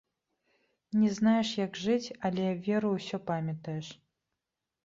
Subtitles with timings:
[1.01, 3.87] Не знаеш, як жыць, але, веру, усё памятаеш.